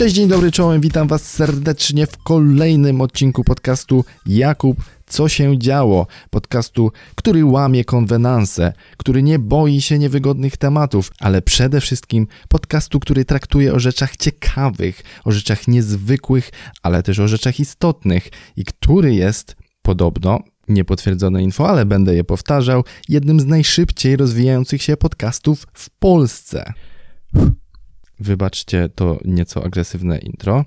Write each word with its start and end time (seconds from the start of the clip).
Cześć, 0.00 0.14
dzień 0.14 0.28
dobry, 0.28 0.52
czołem, 0.52 0.80
witam 0.80 1.08
Was 1.08 1.30
serdecznie 1.30 2.06
w 2.06 2.16
kolejnym 2.16 3.00
odcinku 3.00 3.44
podcastu 3.44 4.04
Jakub, 4.26 4.76
co 5.06 5.28
się 5.28 5.58
działo? 5.58 6.06
Podcastu, 6.30 6.92
który 7.14 7.44
łamie 7.44 7.84
konwenanse, 7.84 8.72
który 8.96 9.22
nie 9.22 9.38
boi 9.38 9.80
się 9.80 9.98
niewygodnych 9.98 10.56
tematów, 10.56 11.12
ale 11.18 11.42
przede 11.42 11.80
wszystkim 11.80 12.26
podcastu, 12.48 13.00
który 13.00 13.24
traktuje 13.24 13.74
o 13.74 13.80
rzeczach 13.80 14.16
ciekawych, 14.16 15.02
o 15.24 15.32
rzeczach 15.32 15.68
niezwykłych, 15.68 16.50
ale 16.82 17.02
też 17.02 17.18
o 17.18 17.28
rzeczach 17.28 17.60
istotnych 17.60 18.28
i 18.56 18.64
który 18.64 19.14
jest 19.14 19.56
podobno 19.82 20.40
niepotwierdzone 20.68 21.42
info, 21.42 21.68
ale 21.68 21.86
będę 21.86 22.14
je 22.14 22.24
powtarzał, 22.24 22.84
jednym 23.08 23.40
z 23.40 23.46
najszybciej 23.46 24.16
rozwijających 24.16 24.82
się 24.82 24.96
podcastów 24.96 25.66
w 25.74 25.90
Polsce. 25.90 26.72
Wybaczcie 28.20 28.88
to 28.94 29.18
nieco 29.24 29.64
agresywne 29.64 30.18
intro. 30.18 30.64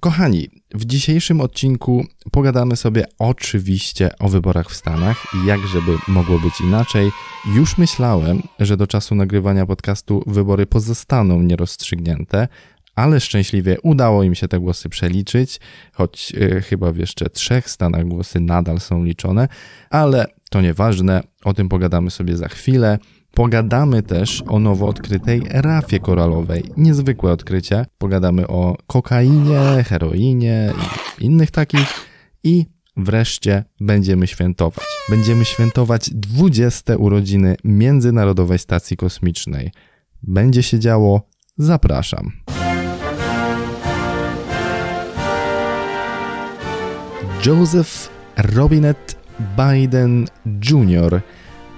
Kochani, 0.00 0.48
w 0.74 0.84
dzisiejszym 0.84 1.40
odcinku 1.40 2.06
pogadamy 2.32 2.76
sobie 2.76 3.04
oczywiście 3.18 4.10
o 4.18 4.28
wyborach 4.28 4.70
w 4.70 4.76
Stanach 4.76 5.26
i 5.34 5.46
jak 5.46 5.60
żeby 5.60 5.98
mogło 6.08 6.38
być 6.38 6.60
inaczej. 6.60 7.10
Już 7.56 7.78
myślałem, 7.78 8.42
że 8.60 8.76
do 8.76 8.86
czasu 8.86 9.14
nagrywania 9.14 9.66
podcastu 9.66 10.22
wybory 10.26 10.66
pozostaną 10.66 11.42
nierozstrzygnięte, 11.42 12.48
ale 12.94 13.20
szczęśliwie 13.20 13.76
udało 13.82 14.22
im 14.22 14.34
się 14.34 14.48
te 14.48 14.60
głosy 14.60 14.88
przeliczyć, 14.88 15.60
choć 15.92 16.30
yy, 16.30 16.62
chyba 16.62 16.92
w 16.92 16.96
jeszcze 16.96 17.30
trzech 17.30 17.70
stanach 17.70 18.08
głosy 18.08 18.40
nadal 18.40 18.80
są 18.80 19.04
liczone, 19.04 19.48
ale 19.90 20.26
to 20.50 20.60
nieważne, 20.60 21.22
o 21.44 21.54
tym 21.54 21.68
pogadamy 21.68 22.10
sobie 22.10 22.36
za 22.36 22.48
chwilę. 22.48 22.98
Pogadamy 23.38 24.02
też 24.02 24.42
o 24.48 24.58
nowo 24.58 24.86
odkrytej 24.86 25.42
rafie 25.50 26.00
koralowej. 26.00 26.64
Niezwykłe 26.76 27.32
odkrycie. 27.32 27.86
Pogadamy 27.98 28.48
o 28.48 28.76
kokainie, 28.86 29.84
heroinie 29.86 30.72
i 31.20 31.24
innych 31.24 31.50
takich. 31.50 31.88
I 32.44 32.66
wreszcie 32.96 33.64
będziemy 33.80 34.26
świętować. 34.26 34.84
Będziemy 35.10 35.44
świętować 35.44 36.10
20. 36.10 36.96
urodziny 36.96 37.56
Międzynarodowej 37.64 38.58
Stacji 38.58 38.96
Kosmicznej. 38.96 39.72
Będzie 40.22 40.62
się 40.62 40.78
działo. 40.78 41.22
Zapraszam. 41.58 42.32
Joseph 47.46 48.10
Robinette 48.36 49.14
Biden 49.56 50.26
Jr., 50.70 51.22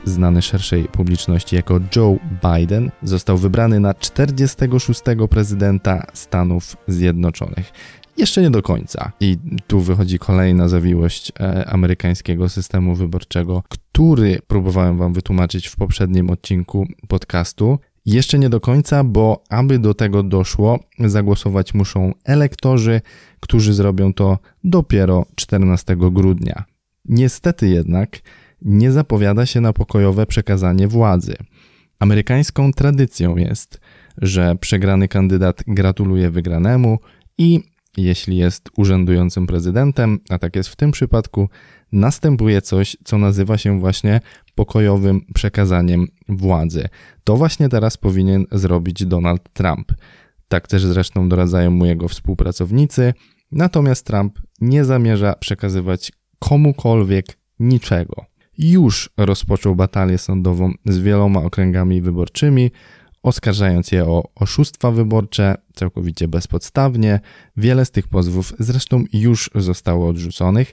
znany 0.04 0.42
szerszej 0.42 0.84
publiczności 0.84 1.56
jako 1.56 1.80
Joe 1.96 2.18
Biden, 2.42 2.90
został 3.02 3.38
wybrany 3.38 3.80
na 3.80 3.94
46. 3.94 5.00
prezydenta 5.30 6.06
Stanów 6.14 6.76
Zjednoczonych. 6.88 7.72
Jeszcze 8.16 8.42
nie 8.42 8.50
do 8.50 8.62
końca. 8.62 9.12
I 9.20 9.36
tu 9.66 9.80
wychodzi 9.80 10.18
kolejna 10.18 10.68
zawiłość 10.68 11.32
e, 11.40 11.66
amerykańskiego 11.68 12.48
systemu 12.48 12.94
wyborczego, 12.94 13.62
który 13.68 14.38
próbowałem 14.46 14.98
Wam 14.98 15.12
wytłumaczyć 15.12 15.68
w 15.68 15.76
poprzednim 15.76 16.30
odcinku 16.30 16.86
podcastu. 17.08 17.78
Jeszcze 18.06 18.38
nie 18.38 18.48
do 18.48 18.60
końca, 18.60 19.04
bo 19.04 19.42
aby 19.48 19.78
do 19.78 19.94
tego 19.94 20.22
doszło, 20.22 20.78
zagłosować 20.98 21.74
muszą 21.74 22.12
elektorzy, 22.24 23.00
którzy 23.40 23.74
zrobią 23.74 24.14
to 24.14 24.38
dopiero 24.64 25.26
14 25.34 25.96
grudnia. 25.96 26.64
Niestety 27.04 27.68
jednak 27.68 28.18
nie 28.62 28.92
zapowiada 28.92 29.46
się 29.46 29.60
na 29.60 29.72
pokojowe 29.72 30.26
przekazanie 30.26 30.88
władzy. 30.88 31.36
Amerykańską 31.98 32.72
tradycją 32.72 33.36
jest, 33.36 33.80
że 34.16 34.56
przegrany 34.60 35.08
kandydat 35.08 35.62
gratuluje 35.66 36.30
wygranemu 36.30 36.98
i 37.38 37.60
jeśli 37.96 38.36
jest 38.36 38.68
urzędującym 38.76 39.46
prezydentem, 39.46 40.18
a 40.28 40.38
tak 40.38 40.56
jest 40.56 40.68
w 40.68 40.76
tym 40.76 40.90
przypadku, 40.90 41.48
następuje 41.92 42.62
coś, 42.62 42.96
co 43.04 43.18
nazywa 43.18 43.58
się 43.58 43.80
właśnie 43.80 44.20
pokojowym 44.54 45.20
przekazaniem 45.34 46.06
władzy. 46.28 46.88
To 47.24 47.36
właśnie 47.36 47.68
teraz 47.68 47.96
powinien 47.96 48.46
zrobić 48.52 49.06
Donald 49.06 49.52
Trump. 49.52 49.92
Tak 50.48 50.68
też 50.68 50.84
zresztą 50.84 51.28
doradzają 51.28 51.70
mu 51.70 51.86
jego 51.86 52.08
współpracownicy. 52.08 53.14
Natomiast 53.52 54.06
Trump 54.06 54.38
nie 54.60 54.84
zamierza 54.84 55.34
przekazywać 55.34 56.12
komukolwiek 56.38 57.26
niczego. 57.58 58.29
Już 58.62 59.10
rozpoczął 59.16 59.76
batalię 59.76 60.18
sądową 60.18 60.72
z 60.84 60.98
wieloma 60.98 61.42
okręgami 61.42 62.02
wyborczymi, 62.02 62.70
oskarżając 63.22 63.92
je 63.92 64.04
o 64.04 64.30
oszustwa 64.34 64.90
wyborcze 64.90 65.54
całkowicie 65.74 66.28
bezpodstawnie. 66.28 67.20
Wiele 67.56 67.84
z 67.84 67.90
tych 67.90 68.08
pozwów 68.08 68.52
zresztą 68.58 69.04
już 69.12 69.50
zostało 69.54 70.08
odrzuconych, 70.08 70.72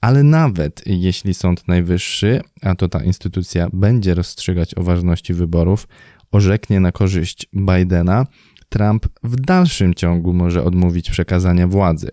ale 0.00 0.22
nawet 0.22 0.82
jeśli 0.86 1.34
Sąd 1.34 1.68
Najwyższy, 1.68 2.40
a 2.62 2.74
to 2.74 2.88
ta 2.88 3.04
instytucja 3.04 3.68
będzie 3.72 4.14
rozstrzygać 4.14 4.74
o 4.74 4.82
ważności 4.82 5.34
wyborów, 5.34 5.88
orzeknie 6.32 6.80
na 6.80 6.92
korzyść 6.92 7.46
Bidena, 7.54 8.26
Trump 8.68 9.06
w 9.22 9.36
dalszym 9.36 9.94
ciągu 9.94 10.32
może 10.32 10.64
odmówić 10.64 11.10
przekazania 11.10 11.68
władzy. 11.68 12.10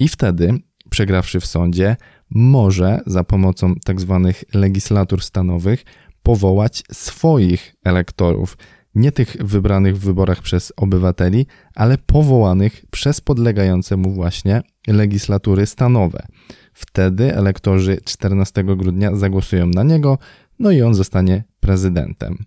I 0.00 0.08
wtedy, 0.08 0.58
przegrawszy 0.90 1.40
w 1.40 1.46
sądzie, 1.46 1.96
może 2.30 3.00
za 3.06 3.24
pomocą 3.24 3.74
tzw. 3.86 4.22
Tak 4.26 4.54
legislatur 4.54 5.22
stanowych 5.22 5.84
powołać 6.22 6.82
swoich 6.92 7.74
elektorów, 7.84 8.56
nie 8.94 9.12
tych 9.12 9.36
wybranych 9.40 9.96
w 9.96 10.00
wyborach 10.00 10.42
przez 10.42 10.72
obywateli, 10.76 11.46
ale 11.74 11.98
powołanych 11.98 12.84
przez 12.90 13.20
podlegające 13.20 13.96
mu 13.96 14.12
właśnie 14.12 14.62
legislatury 14.86 15.66
stanowe. 15.66 16.26
Wtedy 16.72 17.36
elektorzy 17.36 17.98
14 18.04 18.64
grudnia 18.64 19.16
zagłosują 19.16 19.66
na 19.66 19.82
niego, 19.82 20.18
no 20.58 20.70
i 20.70 20.82
on 20.82 20.94
zostanie 20.94 21.44
prezydentem. 21.60 22.38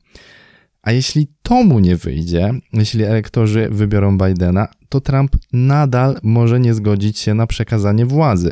A 0.81 0.91
jeśli 0.91 1.27
to 1.43 1.63
mu 1.63 1.79
nie 1.79 1.95
wyjdzie, 1.95 2.53
jeśli 2.73 3.03
elektorzy 3.03 3.67
wybiorą 3.71 4.17
Bidena, 4.17 4.67
to 4.89 5.01
Trump 5.01 5.35
nadal 5.53 6.19
może 6.23 6.59
nie 6.59 6.73
zgodzić 6.73 7.19
się 7.19 7.33
na 7.33 7.47
przekazanie 7.47 8.05
władzy. 8.05 8.51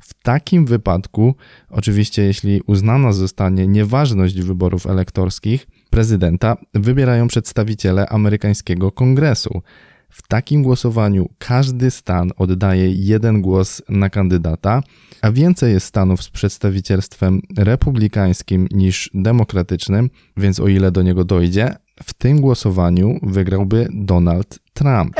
W 0.00 0.22
takim 0.22 0.66
wypadku, 0.66 1.34
oczywiście, 1.70 2.22
jeśli 2.22 2.60
uznana 2.66 3.12
zostanie 3.12 3.66
nieważność 3.66 4.40
wyborów 4.40 4.86
elektorskich, 4.86 5.66
prezydenta 5.90 6.56
wybierają 6.74 7.28
przedstawiciele 7.28 8.08
amerykańskiego 8.08 8.92
kongresu. 8.92 9.62
W 10.12 10.28
takim 10.28 10.62
głosowaniu 10.62 11.28
każdy 11.38 11.90
stan 11.90 12.30
oddaje 12.36 12.92
jeden 12.92 13.42
głos 13.42 13.82
na 13.88 14.10
kandydata, 14.10 14.82
a 15.22 15.32
więcej 15.32 15.72
jest 15.72 15.86
stanów 15.86 16.22
z 16.22 16.30
przedstawicielstwem 16.30 17.40
republikańskim 17.58 18.68
niż 18.70 19.10
demokratycznym, 19.14 20.10
więc 20.36 20.60
o 20.60 20.68
ile 20.68 20.90
do 20.90 21.02
niego 21.02 21.24
dojdzie, 21.24 21.74
w 22.02 22.14
tym 22.14 22.40
głosowaniu 22.40 23.18
wygrałby 23.22 23.88
Donald 23.92 24.58
Trump. 24.72 25.14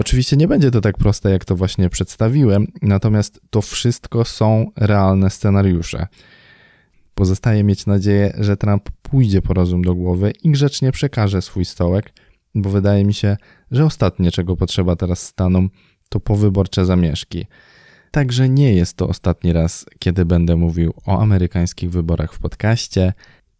Oczywiście 0.00 0.36
nie 0.36 0.48
będzie 0.48 0.70
to 0.70 0.80
tak 0.80 0.98
proste, 0.98 1.30
jak 1.30 1.44
to 1.44 1.56
właśnie 1.56 1.90
przedstawiłem, 1.90 2.66
natomiast 2.82 3.40
to 3.50 3.62
wszystko 3.62 4.24
są 4.24 4.70
realne 4.76 5.30
scenariusze. 5.30 6.06
Pozostaje 7.14 7.64
mieć 7.64 7.86
nadzieję, 7.86 8.34
że 8.38 8.56
Trump 8.56 8.90
pójdzie 9.02 9.42
po 9.42 9.54
rozum 9.54 9.82
do 9.82 9.94
głowy 9.94 10.32
i 10.42 10.50
grzecznie 10.50 10.92
przekaże 10.92 11.42
swój 11.42 11.64
stołek, 11.64 12.12
bo 12.54 12.70
wydaje 12.70 13.04
mi 13.04 13.14
się, 13.14 13.36
że 13.74 13.84
ostatnie, 13.84 14.30
czego 14.30 14.56
potrzeba 14.56 14.96
teraz 14.96 15.26
Stanom, 15.26 15.70
to 16.08 16.20
powyborcze 16.20 16.86
zamieszki. 16.86 17.46
Także 18.10 18.48
nie 18.48 18.74
jest 18.74 18.96
to 18.96 19.08
ostatni 19.08 19.52
raz, 19.52 19.86
kiedy 19.98 20.24
będę 20.24 20.56
mówił 20.56 20.94
o 21.06 21.20
amerykańskich 21.20 21.90
wyborach 21.90 22.34
w 22.34 22.38
podcaście. 22.38 23.12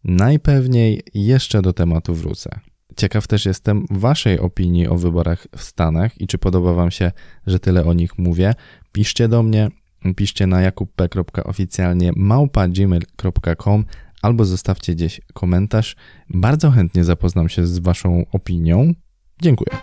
Najpewniej 0.03 1.03
jeszcze 1.13 1.61
do 1.61 1.73
tematu 1.73 2.13
wrócę. 2.13 2.59
Ciekaw 2.97 3.27
też 3.27 3.45
jestem 3.45 3.85
Waszej 3.91 4.39
opinii 4.39 4.87
o 4.87 4.95
wyborach 4.95 5.47
w 5.55 5.61
Stanach 5.61 6.21
i 6.21 6.27
czy 6.27 6.37
podoba 6.37 6.73
Wam 6.73 6.91
się, 6.91 7.11
że 7.47 7.59
tyle 7.59 7.85
o 7.85 7.93
nich 7.93 8.17
mówię. 8.17 8.53
Piszcie 8.91 9.27
do 9.27 9.43
mnie, 9.43 9.69
piszcie 10.15 10.47
na 10.47 10.61
jakubp.oficjalnie 10.61 12.11
małpa.gmail.com 12.15 13.85
albo 14.21 14.45
zostawcie 14.45 14.95
gdzieś 14.95 15.21
komentarz. 15.33 15.95
Bardzo 16.29 16.71
chętnie 16.71 17.03
zapoznam 17.03 17.49
się 17.49 17.67
z 17.67 17.79
Waszą 17.79 18.25
opinią. 18.31 18.93
Dziękuję. 19.41 19.77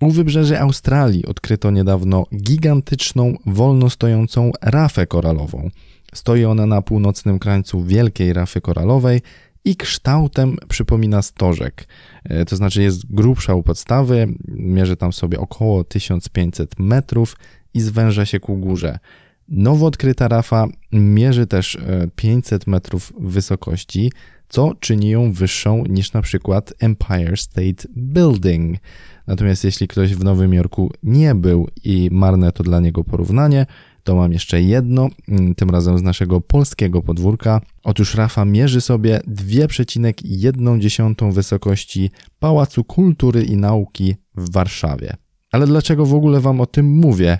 U 0.00 0.10
wybrzeży 0.10 0.60
Australii 0.60 1.26
odkryto 1.26 1.70
niedawno 1.70 2.24
gigantyczną, 2.36 3.34
wolno 3.46 3.90
stojącą 3.90 4.52
rafę 4.62 5.06
koralową. 5.06 5.70
Stoi 6.14 6.44
ona 6.44 6.66
na 6.66 6.82
północnym 6.82 7.38
krańcu 7.38 7.84
wielkiej 7.84 8.32
rafy 8.32 8.60
koralowej 8.60 9.20
i 9.64 9.76
kształtem 9.76 10.56
przypomina 10.68 11.22
stożek. 11.22 11.88
E, 12.24 12.44
to 12.44 12.56
znaczy 12.56 12.82
jest 12.82 13.14
grubsza 13.14 13.54
u 13.54 13.62
podstawy, 13.62 14.26
mierzy 14.48 14.96
tam 14.96 15.12
sobie 15.12 15.40
około 15.40 15.84
1500 15.84 16.78
metrów 16.78 17.36
i 17.74 17.80
zwęża 17.80 18.26
się 18.26 18.40
ku 18.40 18.56
górze. 18.56 18.98
Nowo 19.48 19.86
odkryta 19.86 20.28
rafa 20.28 20.66
mierzy 20.92 21.46
też 21.46 21.78
500 22.16 22.68
e, 22.68 22.70
metrów 22.70 23.12
wysokości, 23.20 24.12
co 24.48 24.74
czyni 24.80 25.10
ją 25.10 25.32
wyższą 25.32 25.84
niż 25.88 26.12
na 26.12 26.22
przykład 26.22 26.74
Empire 26.78 27.36
State 27.36 27.88
Building. 27.96 28.78
Natomiast 29.26 29.64
jeśli 29.64 29.88
ktoś 29.88 30.14
w 30.14 30.24
Nowym 30.24 30.54
Jorku 30.54 30.90
nie 31.02 31.34
był 31.34 31.68
i 31.84 32.08
marne 32.12 32.52
to 32.52 32.64
dla 32.64 32.80
niego 32.80 33.04
porównanie, 33.04 33.66
to 34.02 34.14
mam 34.14 34.32
jeszcze 34.32 34.62
jedno, 34.62 35.08
mm, 35.28 35.54
tym 35.54 35.70
razem 35.70 35.98
z 35.98 36.02
naszego 36.02 36.40
polskiego 36.40 37.02
podwórka. 37.02 37.60
Otóż 37.84 38.14
Rafa 38.14 38.44
mierzy 38.44 38.80
sobie 38.80 39.20
2,1 39.26 41.32
wysokości 41.32 42.10
Pałacu 42.38 42.84
Kultury 42.84 43.42
i 43.42 43.56
Nauki 43.56 44.16
w 44.36 44.52
Warszawie. 44.52 45.16
Ale 45.52 45.66
dlaczego 45.66 46.06
w 46.06 46.14
ogóle 46.14 46.40
Wam 46.40 46.60
o 46.60 46.66
tym 46.66 46.90
mówię? 46.90 47.38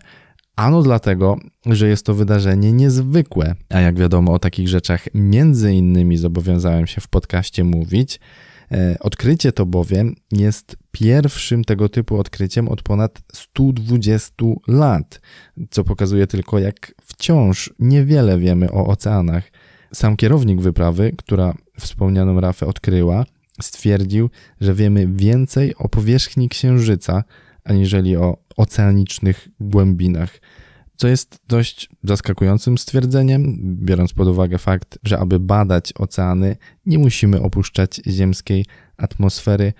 Ano 0.58 0.82
dlatego, 0.82 1.38
że 1.66 1.88
jest 1.88 2.06
to 2.06 2.14
wydarzenie 2.14 2.72
niezwykłe, 2.72 3.54
a 3.68 3.80
jak 3.80 3.98
wiadomo 3.98 4.32
o 4.32 4.38
takich 4.38 4.68
rzeczach 4.68 5.08
między 5.14 5.74
innymi 5.74 6.16
zobowiązałem 6.16 6.86
się 6.86 7.00
w 7.00 7.08
podcaście 7.08 7.64
mówić. 7.64 8.20
E, 8.72 8.96
odkrycie 9.00 9.52
to 9.52 9.66
bowiem 9.66 10.14
jest 10.32 10.76
pierwszym 10.92 11.64
tego 11.64 11.88
typu 11.88 12.18
odkryciem 12.18 12.68
od 12.68 12.82
ponad 12.82 13.22
120 13.32 14.34
lat, 14.68 15.20
co 15.70 15.84
pokazuje 15.84 16.26
tylko 16.26 16.58
jak 16.58 16.94
wciąż 17.02 17.74
niewiele 17.78 18.38
wiemy 18.38 18.72
o 18.72 18.86
oceanach. 18.86 19.44
Sam 19.94 20.16
kierownik 20.16 20.60
wyprawy, 20.60 21.12
która 21.18 21.54
wspomnianą 21.80 22.40
rafę 22.40 22.66
odkryła, 22.66 23.24
stwierdził, 23.62 24.30
że 24.60 24.74
wiemy 24.74 25.06
więcej 25.06 25.74
o 25.76 25.88
powierzchni 25.88 26.48
Księżyca 26.48 27.24
aniżeli 27.64 28.16
o 28.16 28.47
oceanicznych 28.58 29.48
głębinach. 29.60 30.40
Co 30.96 31.08
jest 31.08 31.40
dość 31.48 31.88
zaskakującym 32.04 32.78
stwierdzeniem, 32.78 33.58
biorąc 33.84 34.12
pod 34.12 34.28
uwagę 34.28 34.58
fakt, 34.58 34.98
że 35.02 35.18
aby 35.18 35.40
badać 35.40 35.92
oceany, 35.92 36.56
nie 36.86 36.98
musimy 36.98 37.42
opuszczać 37.42 38.00
ziemskiej 38.06 38.64
atmosfery. 38.96 39.72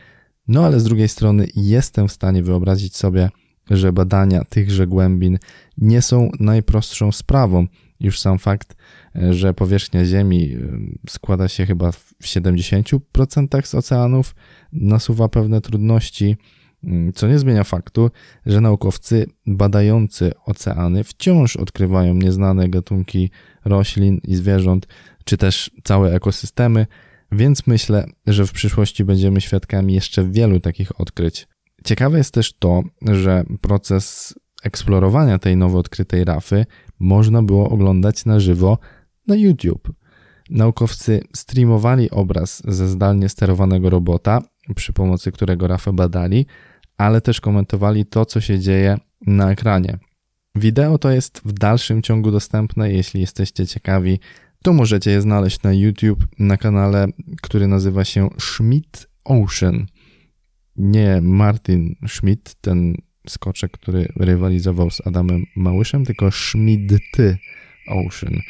No 0.49 0.67
ale 0.67 0.81
z 0.81 0.85
drugiej 0.85 1.09
strony 1.09 1.47
jestem 1.57 2.09
w 2.09 2.13
stanie 2.13 2.43
wyobrazić 2.43 2.97
sobie, 2.97 3.31
że 3.71 3.93
badania 3.93 4.45
tychże 4.45 4.87
głębin 4.87 5.39
nie 5.79 6.03
są 6.03 6.31
najprostszą 6.41 7.13
sprawą. 7.13 7.67
Już 8.01 8.21
sam 8.21 8.39
fakt, 8.39 8.77
że 9.31 9.55
powierzchnia 9.55 10.05
Ziemi 10.05 10.57
składa 11.09 11.49
się 11.49 11.67
chyba 11.67 11.93
w 11.93 12.15
70% 12.23 13.67
z 13.67 13.75
oceanów, 13.75 14.35
nasuwa 14.73 15.29
pewne 15.29 15.61
trudności. 15.61 16.37
Mm, 16.85 17.13
co 17.13 17.29
nie 17.29 17.39
zmienia 17.39 17.65
faktu, 17.65 18.11
że 18.47 18.61
naukowcy 18.61 19.27
badający 19.47 20.33
oceany 20.47 21.05
wciąż 21.05 21.57
odkrywają 21.57 22.15
nieznane 22.15 22.69
gatunki 22.69 23.31
roślin 23.65 24.21
i 24.25 24.37
zwierząt, 24.37 24.87
czy 25.25 25.37
też 25.37 25.71
całe 25.85 26.15
ekosystemy, 26.15 26.87
więc 27.33 27.67
myślę, 27.67 28.07
że 28.27 28.47
w 28.47 28.53
przyszłości 28.53 29.05
będziemy 29.05 29.41
świadkami 29.41 29.95
jeszcze 29.95 30.25
wielu 30.25 30.61
takich 30.61 31.01
odkryć. 31.01 31.49
Ciekawe 31.85 32.19
jest 32.19 32.35
też 32.35 32.53
to, 32.53 32.83
że 33.03 33.45
proces 33.61 34.35
eksplorowania 34.63 35.39
tej 35.39 35.57
nowo 35.57 35.79
odkrytej 35.79 36.25
rafy 36.25 36.67
można 36.99 37.43
było 37.43 37.71
oglądać 37.71 38.25
na 38.25 38.41
żywo 38.41 38.79
na 39.27 39.37
YouTube. 39.37 39.93
Naukowcy 40.51 41.25
streamowali 41.37 42.11
obraz 42.11 42.63
ze 42.69 42.89
zdalnie 42.89 43.29
sterowanego 43.29 43.91
robota, 43.91 44.43
przy 44.75 44.93
pomocy 44.93 45.33
którego 45.33 45.67
rafę 45.67 45.93
badali, 45.93 46.47
ale 46.97 47.21
też 47.21 47.41
komentowali 47.41 48.07
to, 48.07 48.27
co 48.27 48.41
się 48.41 48.59
dzieje 48.59 48.97
na 49.27 49.51
ekranie. 49.51 49.99
Wideo 50.55 50.99
to 50.99 51.11
jest 51.11 51.41
w 51.45 51.53
dalszym 51.53 52.03
ciągu 52.03 52.31
dostępne, 52.31 52.93
jeśli 52.93 53.21
jesteście 53.21 53.67
ciekawi, 53.67 54.19
to 54.63 54.73
możecie 54.73 55.11
je 55.11 55.21
znaleźć 55.21 55.63
na 55.63 55.73
YouTube 55.73 56.27
na 56.39 56.57
kanale, 56.57 57.07
który 57.43 57.67
nazywa 57.67 58.05
się 58.05 58.29
Schmidt 58.39 59.07
Ocean. 59.25 59.87
Nie 60.77 61.21
Martin 61.23 61.95
Schmidt, 62.09 62.55
ten 62.61 62.95
skoczek, 63.29 63.73
który 63.73 64.09
rywalizował 64.17 64.91
z 64.91 65.07
Adamem 65.07 65.45
Małyszem, 65.57 66.05
tylko 66.05 66.31
Schmidt 66.31 67.17
Ocean. 67.89 68.41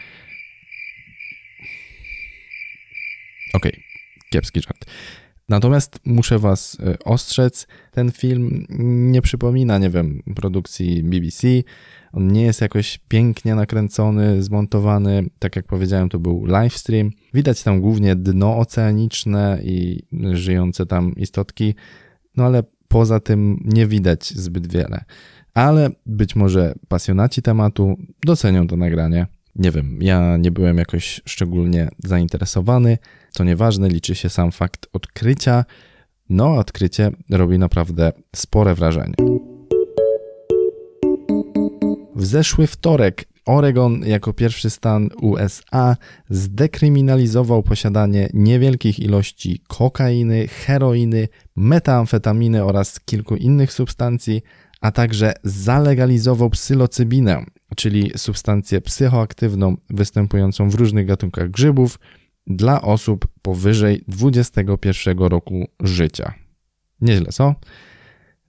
Okej, 3.54 3.72
okay, 3.72 3.82
kiepski 4.30 4.60
żart. 4.60 4.84
Natomiast 5.48 6.00
muszę 6.04 6.38
Was 6.38 6.76
e, 6.80 6.98
ostrzec, 7.04 7.66
ten 7.92 8.10
film 8.12 8.66
nie 9.12 9.22
przypomina, 9.22 9.78
nie 9.78 9.90
wiem, 9.90 10.22
produkcji 10.36 11.02
BBC. 11.02 11.48
On 12.12 12.28
nie 12.28 12.42
jest 12.42 12.60
jakoś 12.60 12.98
pięknie 13.08 13.54
nakręcony, 13.54 14.42
zmontowany. 14.42 15.26
Tak 15.38 15.56
jak 15.56 15.66
powiedziałem, 15.66 16.08
to 16.08 16.18
był 16.18 16.46
livestream. 16.46 17.10
Widać 17.34 17.62
tam 17.62 17.80
głównie 17.80 18.16
dno 18.16 18.58
oceaniczne 18.58 19.58
i 19.62 20.02
żyjące 20.32 20.86
tam 20.86 21.14
istotki, 21.16 21.74
no 22.36 22.44
ale 22.44 22.62
poza 22.88 23.20
tym 23.20 23.60
nie 23.64 23.86
widać 23.86 24.28
zbyt 24.34 24.72
wiele. 24.72 25.04
Ale 25.54 25.90
być 26.06 26.36
może 26.36 26.74
pasjonaci 26.88 27.42
tematu 27.42 27.96
docenią 28.26 28.66
to 28.66 28.76
nagranie. 28.76 29.26
Nie 29.56 29.70
wiem, 29.70 29.98
ja 30.02 30.36
nie 30.36 30.50
byłem 30.50 30.78
jakoś 30.78 31.20
szczególnie 31.24 31.88
zainteresowany. 32.04 32.98
To 33.38 33.44
nieważne, 33.44 33.88
liczy 33.88 34.14
się 34.14 34.28
sam 34.28 34.52
fakt 34.52 34.86
odkrycia. 34.92 35.64
No, 36.30 36.56
odkrycie 36.56 37.10
robi 37.30 37.58
naprawdę 37.58 38.12
spore 38.36 38.74
wrażenie. 38.74 39.14
W 42.16 42.26
zeszły 42.26 42.66
wtorek 42.66 43.24
Oregon 43.46 44.06
jako 44.06 44.32
pierwszy 44.32 44.70
stan 44.70 45.08
USA 45.22 45.96
zdekryminalizował 46.30 47.62
posiadanie 47.62 48.28
niewielkich 48.34 49.00
ilości 49.00 49.62
kokainy, 49.68 50.48
heroiny, 50.48 51.28
metamfetaminy 51.56 52.64
oraz 52.64 53.00
kilku 53.00 53.36
innych 53.36 53.72
substancji, 53.72 54.42
a 54.80 54.92
także 54.92 55.32
zalegalizował 55.44 56.50
psylocybinę, 56.50 57.44
czyli 57.76 58.10
substancję 58.16 58.80
psychoaktywną 58.80 59.76
występującą 59.90 60.70
w 60.70 60.74
różnych 60.74 61.06
gatunkach 61.06 61.50
grzybów 61.50 61.98
dla 62.48 62.82
osób 62.82 63.28
powyżej 63.42 64.02
21 64.08 65.18
roku 65.18 65.68
życia. 65.80 66.34
Nieźle, 67.00 67.26
co? 67.26 67.54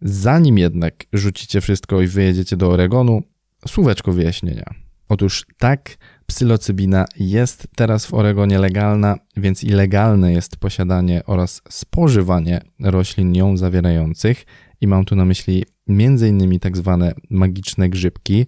Zanim 0.01 0.57
jednak 0.57 1.05
rzucicie 1.13 1.61
wszystko 1.61 2.01
i 2.01 2.07
wyjedziecie 2.07 2.57
do 2.57 2.69
Oregonu, 2.69 3.21
słóweczko 3.67 4.11
wyjaśnienia. 4.11 4.65
Otóż 5.09 5.45
tak, 5.57 5.97
psylocybina 6.25 7.05
jest 7.19 7.67
teraz 7.75 8.05
w 8.05 8.13
Oregonie 8.13 8.59
legalna, 8.59 9.17
więc 9.37 9.63
ilegalne 9.63 10.33
jest 10.33 10.57
posiadanie 10.57 11.21
oraz 11.25 11.61
spożywanie 11.69 12.61
roślin 12.79 13.35
ją 13.35 13.57
zawierających 13.57 14.45
i 14.81 14.87
mam 14.87 15.05
tu 15.05 15.15
na 15.15 15.25
myśli 15.25 15.65
m.in. 15.89 16.59
tak 16.59 16.77
zwane 16.77 17.13
magiczne 17.29 17.89
grzybki, 17.89 18.45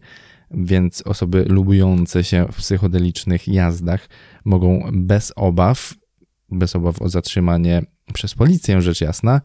więc 0.54 1.02
osoby 1.02 1.46
lubujące 1.48 2.24
się 2.24 2.46
w 2.52 2.56
psychodelicznych 2.56 3.48
jazdach 3.48 4.10
mogą 4.46 4.90
bez 4.94 5.34
obaw, 5.36 5.94
bez 6.50 6.76
obaw 6.76 7.02
o 7.02 7.10
zatrzymanie 7.10 7.84
przez 8.14 8.36
policję, 8.36 8.82
rzecz 8.82 9.02
jasna, 9.02 9.42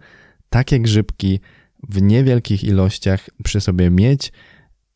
takie 0.49 0.81
grzybki 0.81 1.41
w 1.89 2.03
niewielkich 2.03 2.65
ilościach 2.65 3.31
przy 3.45 3.61
sobie 3.61 3.91
mieć 3.91 4.33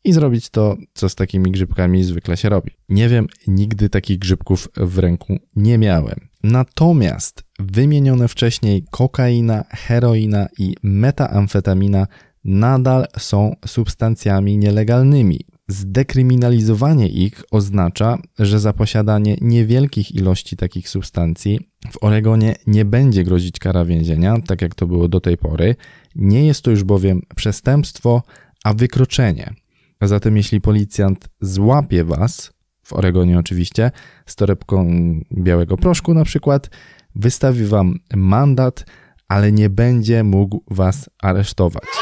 i 0.03 0.13
zrobić 0.13 0.49
to, 0.49 0.77
co 0.93 1.09
z 1.09 1.15
takimi 1.15 1.51
grzybkami 1.51 2.03
zwykle 2.03 2.37
się 2.37 2.49
robi. 2.49 2.71
Nie 2.89 3.09
wiem, 3.09 3.27
nigdy 3.47 3.89
takich 3.89 4.19
grzybków 4.19 4.67
w 4.77 4.97
ręku 4.97 5.37
nie 5.55 5.77
miałem. 5.77 6.27
Natomiast 6.43 7.43
wymienione 7.59 8.27
wcześniej 8.27 8.85
kokaina, 8.91 9.63
heroina 9.69 10.47
i 10.57 10.75
metamfetamina 10.83 12.07
nadal 12.43 13.05
są 13.17 13.55
substancjami 13.65 14.57
nielegalnymi. 14.57 15.39
Zdekryminalizowanie 15.67 17.07
ich 17.07 17.43
oznacza, 17.51 18.17
że 18.39 18.59
za 18.59 18.73
posiadanie 18.73 19.37
niewielkich 19.41 20.15
ilości 20.15 20.57
takich 20.57 20.89
substancji 20.89 21.59
w 21.91 22.03
Oregonie 22.03 22.55
nie 22.67 22.85
będzie 22.85 23.23
grozić 23.23 23.59
kara 23.59 23.85
więzienia, 23.85 24.35
tak 24.47 24.61
jak 24.61 24.75
to 24.75 24.87
było 24.87 25.07
do 25.07 25.21
tej 25.21 25.37
pory. 25.37 25.75
Nie 26.15 26.45
jest 26.45 26.61
to 26.61 26.71
już 26.71 26.83
bowiem 26.83 27.21
przestępstwo, 27.35 28.23
a 28.63 28.73
wykroczenie. 28.73 29.53
A 29.99 30.07
zatem, 30.07 30.37
jeśli 30.37 30.61
policjant 30.61 31.29
złapie 31.41 32.03
was, 32.03 32.51
w 32.83 32.93
Oregonie 32.93 33.39
oczywiście, 33.39 33.91
z 34.25 34.35
torebką 34.35 34.89
białego 35.33 35.77
proszku 35.77 36.13
na 36.13 36.23
przykład, 36.23 36.69
wystawi 37.15 37.65
wam 37.65 37.99
mandat, 38.15 38.85
ale 39.27 39.51
nie 39.51 39.69
będzie 39.69 40.23
mógł 40.23 40.63
was 40.71 41.09
aresztować. 41.21 42.00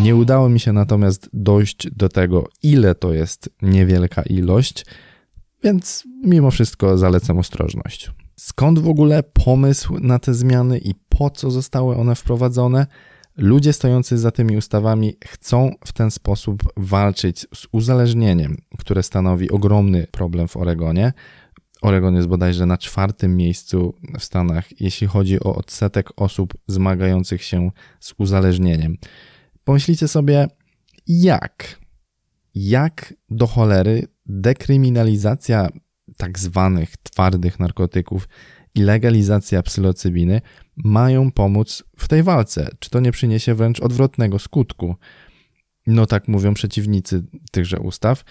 Nie 0.00 0.16
udało 0.16 0.48
mi 0.48 0.60
się 0.60 0.72
natomiast 0.72 1.28
dojść 1.32 1.90
do 1.90 2.08
tego, 2.08 2.48
ile 2.62 2.94
to 2.94 3.12
jest 3.12 3.50
niewielka 3.62 4.22
ilość, 4.22 4.86
więc 5.64 6.04
mimo 6.24 6.50
wszystko 6.50 6.98
zalecam 6.98 7.38
ostrożność. 7.38 8.10
Skąd 8.36 8.78
w 8.78 8.88
ogóle 8.88 9.22
pomysł 9.22 9.98
na 10.00 10.18
te 10.18 10.34
zmiany 10.34 10.78
i 10.78 10.94
po 11.08 11.30
co 11.30 11.50
zostały 11.50 11.96
one 11.96 12.14
wprowadzone? 12.14 12.86
Ludzie 13.36 13.72
stojący 13.72 14.18
za 14.18 14.30
tymi 14.30 14.56
ustawami 14.56 15.16
chcą 15.24 15.72
w 15.86 15.92
ten 15.92 16.10
sposób 16.10 16.62
walczyć 16.76 17.46
z 17.54 17.66
uzależnieniem, 17.72 18.56
które 18.78 19.02
stanowi 19.02 19.50
ogromny 19.50 20.06
problem 20.10 20.48
w 20.48 20.56
Oregonie. 20.56 21.12
Oregon 21.82 22.16
jest 22.16 22.28
bodajże 22.28 22.66
na 22.66 22.78
czwartym 22.78 23.36
miejscu 23.36 23.94
w 24.18 24.24
Stanach, 24.24 24.80
jeśli 24.80 25.06
chodzi 25.06 25.40
o 25.40 25.54
odsetek 25.54 26.08
osób 26.16 26.54
zmagających 26.66 27.42
się 27.42 27.70
z 28.00 28.14
uzależnieniem. 28.18 28.96
Pomyślicie 29.64 30.08
sobie, 30.08 30.46
jak? 31.06 31.80
Jak 32.54 33.14
do 33.30 33.46
cholery 33.46 34.06
dekryminalizacja 34.26 35.68
tak 36.16 36.38
zwanych 36.38 36.96
twardych 36.96 37.60
narkotyków 37.60 38.28
i 38.74 38.82
legalizacja 38.82 39.62
psylocybiny 39.62 40.40
mają 40.76 41.30
pomóc 41.30 41.84
w 41.96 42.08
tej 42.08 42.22
walce? 42.22 42.68
Czy 42.78 42.90
to 42.90 43.00
nie 43.00 43.12
przyniesie 43.12 43.54
wręcz 43.54 43.80
odwrotnego 43.80 44.38
skutku? 44.38 44.94
No 45.86 46.06
tak 46.06 46.28
mówią 46.28 46.54
przeciwnicy 46.54 47.24
tychże 47.50 47.80
ustaw. 47.80 48.24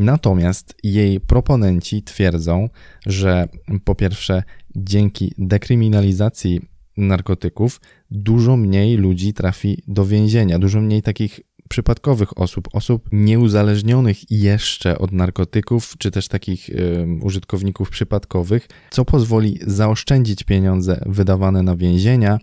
Natomiast 0.00 0.74
jej 0.82 1.20
proponenci 1.20 2.02
twierdzą, 2.02 2.68
że 3.06 3.48
po 3.84 3.94
pierwsze, 3.94 4.42
dzięki 4.76 5.34
dekryminalizacji 5.38 6.60
narkotyków 6.96 7.80
dużo 8.10 8.56
mniej 8.56 8.96
ludzi 8.96 9.32
trafi 9.32 9.82
do 9.86 10.06
więzienia, 10.06 10.58
dużo 10.58 10.80
mniej 10.80 11.02
takich 11.02 11.40
przypadkowych 11.68 12.38
osób, 12.38 12.68
osób 12.72 13.08
nieuzależnionych 13.12 14.30
jeszcze 14.30 14.98
od 14.98 15.12
narkotyków, 15.12 15.94
czy 15.98 16.10
też 16.10 16.28
takich 16.28 16.68
y, 16.68 17.06
użytkowników 17.22 17.90
przypadkowych, 17.90 18.68
co 18.90 19.04
pozwoli 19.04 19.58
zaoszczędzić 19.66 20.44
pieniądze 20.44 21.04
wydawane 21.06 21.62
na 21.62 21.76
więzienia 21.76 22.38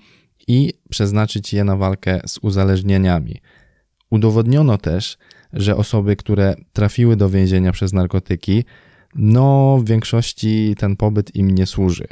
i 0.47 0.73
przeznaczyć 0.89 1.53
je 1.53 1.63
na 1.63 1.75
walkę 1.75 2.21
z 2.27 2.39
uzależnieniami. 2.41 3.35
Udowodniono 4.09 4.77
też, 4.77 5.17
że 5.53 5.75
osoby, 5.75 6.15
które 6.15 6.55
trafiły 6.73 7.15
do 7.15 7.29
więzienia 7.29 7.71
przez 7.71 7.93
narkotyki, 7.93 8.63
no 9.15 9.77
w 9.81 9.85
większości 9.85 10.75
ten 10.77 10.95
pobyt 10.95 11.35
im 11.35 11.51
nie 11.51 11.65
służy. 11.65 12.07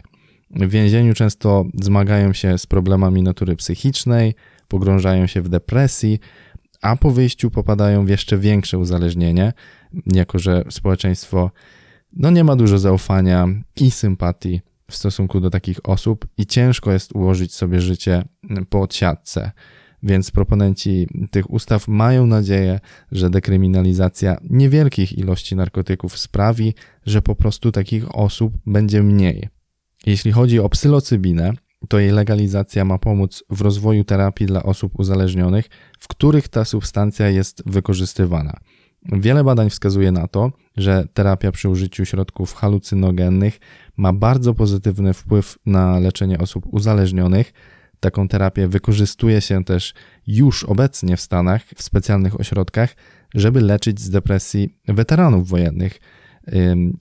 W 0.52 0.70
więzieniu 0.70 1.14
często 1.14 1.66
zmagają 1.84 2.34
się 2.34 2.58
z 2.58 2.66
problemami 2.66 3.24
natury 3.24 3.56
psychicznej, 3.56 4.36
pogrążają 4.68 5.28
się 5.28 5.42
w 5.42 5.50
depresji, 5.50 6.20
a 6.82 6.96
po 6.96 7.12
wyjściu 7.12 7.52
popadają 7.52 8.06
w 8.06 8.10
jeszcze 8.10 8.38
większe 8.38 8.78
uzależnienie, 8.78 9.54
jako 10.06 10.40
że 10.40 10.64
społeczeństwo 10.70 11.52
no 12.14 12.32
nie 12.32 12.44
ma 12.44 12.56
dużo 12.56 12.78
zaufania 12.78 13.48
i 13.76 13.92
sympatii 13.92 14.62
w 14.92 14.96
stosunku 14.96 15.40
do 15.40 15.50
takich 15.50 15.90
osób 15.90 16.28
i 16.38 16.46
ciężko 16.46 16.92
jest 16.92 17.16
ułożyć 17.16 17.54
sobie 17.54 17.82
życie 17.82 18.24
po 18.70 18.82
odsiadce. 18.82 19.52
Więc 20.04 20.32
proponenci 20.32 21.08
tych 21.32 21.50
ustaw 21.50 21.88
mają 21.88 22.26
nadzieję, 22.26 22.80
że 23.12 23.30
dekryminalizacja 23.30 24.38
niewielkich 24.50 25.18
ilości 25.18 25.56
narkotyków 25.56 26.18
sprawi, 26.18 26.74
że 27.06 27.22
po 27.22 27.36
prostu 27.36 27.72
takich 27.72 28.16
osób 28.16 28.54
będzie 28.66 29.04
mniej. 29.04 29.57
Jeśli 30.06 30.32
chodzi 30.32 30.60
o 30.60 30.70
psylocybinę, 30.70 31.54
to 31.90 32.00
jej 32.00 32.12
legalizacja 32.12 32.86
ma 32.86 32.98
pomóc 32.98 33.44
w 33.50 33.62
rozwoju 33.62 34.04
terapii 34.04 34.48
dla 34.48 34.64
osób 34.64 35.00
uzależnionych, 35.00 35.66
w 36.00 36.08
których 36.08 36.48
ta 36.48 36.66
substancja 36.66 37.30
jest 37.30 37.64
wykorzystywana. 37.66 38.60
Wiele 39.12 39.44
badań 39.44 39.70
wskazuje 39.70 40.12
na 40.12 40.28
to, 40.28 40.52
że 40.78 41.08
terapia 41.14 41.52
przy 41.52 41.70
użyciu 41.70 42.06
środków 42.06 42.54
halucynogennych 42.54 43.60
ma 43.98 44.14
bardzo 44.14 44.54
pozytywny 44.54 45.14
wpływ 45.14 45.58
na 45.66 46.00
leczenie 46.00 46.38
osób 46.38 46.66
uzależnionych. 46.72 47.54
Taką 48.00 48.28
terapię 48.28 48.68
wykorzystuje 48.68 49.42
się 49.42 49.64
też 49.64 49.94
już 50.28 50.64
obecnie 50.64 51.18
w 51.18 51.22
Stanach 51.22 51.66
w 51.76 51.84
specjalnych 51.84 52.40
ośrodkach, 52.40 52.96
żeby 53.36 53.62
leczyć 53.62 54.02
z 54.02 54.10
depresji 54.10 54.80
weteranów 54.88 55.48
wojennych. 55.48 56.00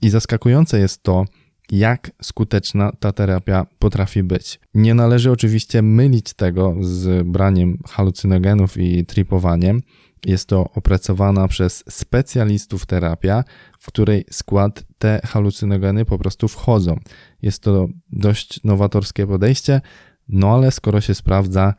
I 0.01 0.09
zaskakujące 0.09 0.79
jest 0.79 1.03
to, 1.03 1.25
jak 1.71 2.11
skuteczna 2.21 2.91
ta 2.99 3.11
terapia 3.11 3.65
potrafi 3.79 4.23
być. 4.23 4.59
Nie 4.73 4.93
należy 4.93 5.31
oczywiście 5.31 5.81
mylić 5.81 6.33
tego 6.33 6.75
z 6.81 7.27
braniem 7.27 7.77
halucynogenów 7.89 8.77
i 8.77 9.05
tripowaniem. 9.05 9.81
Jest 10.25 10.49
to 10.49 10.69
opracowana 10.75 11.47
przez 11.47 11.83
specjalistów 11.89 12.85
terapia, 12.85 13.43
w 13.79 13.87
której 13.87 14.25
skład 14.31 14.83
te 14.97 15.21
halucynogeny 15.23 16.05
po 16.05 16.17
prostu 16.17 16.47
wchodzą. 16.47 16.99
Jest 17.41 17.63
to 17.63 17.87
dość 18.11 18.63
nowatorskie 18.63 19.27
podejście, 19.27 19.81
no 20.27 20.53
ale 20.53 20.71
skoro 20.71 21.01
się 21.01 21.15
sprawdza, 21.15 21.73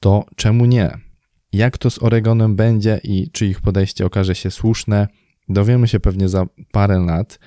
to 0.00 0.24
czemu 0.36 0.64
nie? 0.64 0.98
Jak 1.52 1.78
to 1.78 1.90
z 1.90 2.02
Oregonem 2.02 2.56
będzie 2.56 3.00
i 3.04 3.30
czy 3.30 3.46
ich 3.46 3.60
podejście 3.60 4.06
okaże 4.06 4.34
się 4.34 4.50
słuszne, 4.50 5.08
dowiemy 5.48 5.88
się 5.88 6.00
pewnie 6.00 6.28
za 6.28 6.46
parę 6.72 6.98
lat. 6.98 7.38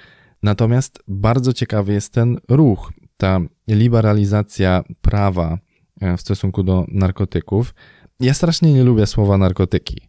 Natomiast 0.43 0.99
bardzo 1.07 1.53
ciekawy 1.53 1.93
jest 1.93 2.13
ten 2.13 2.37
ruch, 2.49 2.91
ta 3.17 3.39
liberalizacja 3.67 4.83
prawa 5.01 5.57
e, 6.01 6.17
w 6.17 6.21
stosunku 6.21 6.63
do 6.63 6.85
narkotyków. 6.87 7.73
Ja 8.19 8.33
strasznie 8.33 8.73
nie 8.73 8.83
lubię 8.83 9.07
słowa 9.07 9.37
narkotyki. 9.37 10.01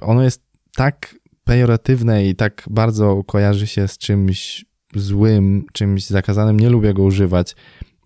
Ono 0.00 0.22
jest 0.22 0.42
tak 0.76 1.14
pejoratywne 1.44 2.26
i 2.26 2.34
tak 2.34 2.64
bardzo 2.70 3.24
kojarzy 3.24 3.66
się 3.66 3.88
z 3.88 3.98
czymś 3.98 4.64
złym, 4.94 5.66
czymś 5.72 6.06
zakazanym. 6.06 6.60
Nie 6.60 6.70
lubię 6.70 6.94
go 6.94 7.02
używać. 7.02 7.56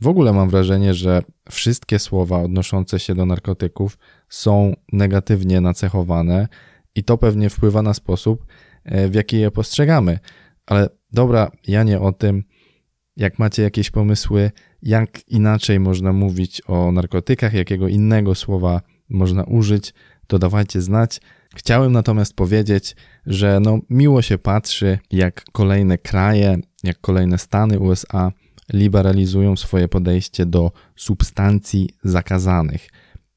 W 0.00 0.08
ogóle 0.08 0.32
mam 0.32 0.50
wrażenie, 0.50 0.94
że 0.94 1.22
wszystkie 1.50 1.98
słowa 1.98 2.42
odnoszące 2.42 2.98
się 2.98 3.14
do 3.14 3.26
narkotyków 3.26 3.98
są 4.28 4.74
negatywnie 4.92 5.60
nacechowane 5.60 6.48
i 6.94 7.04
to 7.04 7.18
pewnie 7.18 7.50
wpływa 7.50 7.82
na 7.82 7.94
sposób, 7.94 8.46
e, 8.84 9.08
w 9.08 9.14
jaki 9.14 9.40
je 9.40 9.50
postrzegamy. 9.50 10.18
Ale 10.66 10.88
dobra, 11.12 11.50
ja 11.66 11.82
nie 11.82 12.00
o 12.00 12.12
tym. 12.12 12.44
Jak 13.16 13.38
macie 13.38 13.62
jakieś 13.62 13.90
pomysły, 13.90 14.50
jak 14.82 15.28
inaczej 15.28 15.80
można 15.80 16.12
mówić 16.12 16.62
o 16.66 16.92
narkotykach, 16.92 17.52
jakiego 17.52 17.88
innego 17.88 18.34
słowa 18.34 18.80
można 19.08 19.44
użyć, 19.44 19.94
to 20.26 20.38
dawajcie 20.38 20.82
znać. 20.82 21.20
Chciałem 21.56 21.92
natomiast 21.92 22.34
powiedzieć, 22.34 22.96
że 23.26 23.60
no, 23.60 23.78
miło 23.90 24.22
się 24.22 24.38
patrzy, 24.38 24.98
jak 25.10 25.44
kolejne 25.52 25.98
kraje, 25.98 26.58
jak 26.84 27.00
kolejne 27.00 27.38
stany 27.38 27.78
USA 27.78 28.32
liberalizują 28.72 29.56
swoje 29.56 29.88
podejście 29.88 30.46
do 30.46 30.72
substancji 30.96 31.90
zakazanych. 32.04 32.88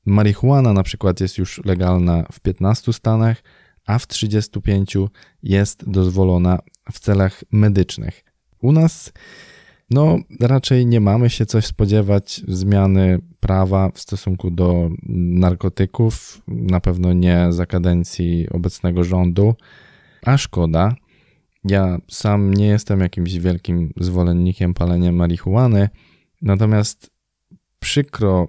Marihuana 0.05 0.73
na 0.73 0.83
przykład 0.83 1.21
jest 1.21 1.37
już 1.37 1.65
legalna 1.65 2.23
w 2.31 2.39
15 2.39 2.93
stanach, 2.93 3.43
a 3.85 3.99
w 3.99 4.07
35 4.07 4.97
jest 5.43 5.89
dozwolona 5.89 6.59
w 6.91 7.00
celach 7.00 7.43
medycznych. 7.51 8.24
U 8.62 8.71
nas 8.71 9.13
no, 9.91 10.19
raczej 10.39 10.86
nie 10.86 11.00
mamy 11.00 11.29
się 11.29 11.45
coś 11.45 11.65
spodziewać 11.65 12.41
zmiany 12.48 13.19
prawa 13.39 13.91
w 13.93 14.00
stosunku 14.00 14.51
do 14.51 14.89
narkotyków, 15.10 16.41
na 16.48 16.79
pewno 16.79 17.13
nie 17.13 17.48
za 17.50 17.65
kadencji 17.65 18.50
obecnego 18.50 19.03
rządu, 19.03 19.55
a 20.25 20.38
szkoda. 20.38 20.95
Ja 21.63 21.98
sam 22.10 22.53
nie 22.53 22.67
jestem 22.67 23.00
jakimś 23.00 23.33
wielkim 23.33 23.93
zwolennikiem 23.98 24.74
palenia 24.74 25.12
marihuany, 25.12 25.89
natomiast 26.41 27.12
przykro, 27.79 28.48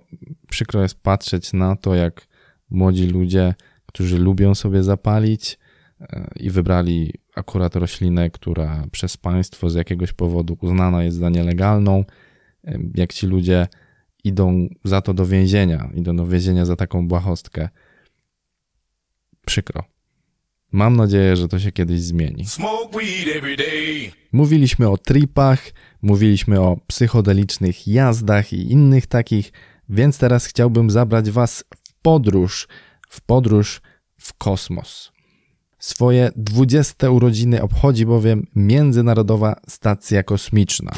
przykro 0.51 0.83
jest 0.83 1.03
patrzeć 1.03 1.53
na 1.53 1.77
to, 1.77 1.95
jak 1.95 2.27
młodzi 2.71 3.07
ludzie, 3.07 3.55
którzy 3.87 4.19
lubią 4.19 4.55
sobie 4.55 4.83
zapalić 4.83 5.59
e, 6.01 6.31
i 6.37 6.51
wybrali 6.51 7.13
akurat 7.35 7.77
roślinę, 7.77 8.31
która 8.31 8.85
przez 8.93 9.17
państwo 9.17 9.71
z 9.71 9.75
jakiegoś 9.75 10.13
powodu 10.13 10.57
uznana 10.61 11.03
jest 11.03 11.17
za 11.17 11.31
nielegalną, 11.31 12.05
jak 12.95 13.13
ci 13.13 13.27
ludzie 13.27 13.67
idą 14.25 14.69
za 14.85 15.01
to 15.01 15.15
do 15.15 15.27
więzienia, 15.27 15.91
idą 15.95 16.17
do 16.17 16.27
więzienia 16.27 16.65
za 16.65 16.77
taką 16.77 17.09
błahostkę. 17.09 17.69
Przykro. 19.47 19.85
Mam 20.73 20.97
nadzieję, 20.97 21.37
że 21.37 21.49
to 21.49 21.59
się 21.59 21.73
kiedyś 21.73 22.01
zmieni. 22.01 22.45
Mówiliśmy 24.33 24.89
o 24.89 24.99
tripach, 24.99 25.71
mówiliśmy 26.03 26.61
o 26.61 26.77
psychodelicznych 26.87 27.89
jazdach 27.89 28.53
i 28.53 28.73
innych 28.73 29.07
takich, 29.07 29.53
więc 29.89 30.19
teraz 30.19 30.47
chciałbym 30.47 30.91
zabrać 30.91 31.31
Was 31.31 31.65
w 31.77 31.95
podróż, 32.03 32.69
w 33.09 33.21
podróż 33.21 33.81
w 34.19 34.35
kosmos. 34.35 35.13
Swoje 35.83 36.31
20 36.37 37.11
urodziny 37.11 37.63
obchodzi 37.63 38.07
bowiem 38.07 38.47
Międzynarodowa 38.57 39.57
Stacja 39.69 40.23
Kosmiczna. 40.23 40.93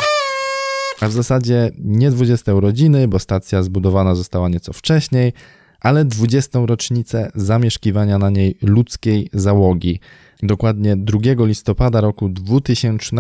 A 1.00 1.08
w 1.08 1.12
zasadzie 1.12 1.70
nie 1.78 2.10
20 2.10 2.54
urodziny, 2.54 3.08
bo 3.08 3.18
stacja 3.18 3.62
zbudowana 3.62 4.14
została 4.14 4.48
nieco 4.48 4.72
wcześniej, 4.72 5.32
ale 5.80 6.04
20. 6.04 6.58
rocznicę 6.66 7.30
zamieszkiwania 7.34 8.18
na 8.18 8.30
niej 8.30 8.58
ludzkiej 8.62 9.30
załogi. 9.32 10.00
Dokładnie 10.42 10.96
2 10.96 11.18
listopada 11.38 12.00
roku 12.00 12.28
2000 12.28 13.16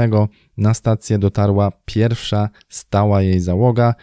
na 0.56 0.74
stację 0.74 1.18
dotarła 1.18 1.72
pierwsza 1.84 2.48
stała 2.68 3.22
jej 3.22 3.40
załoga. 3.40 3.94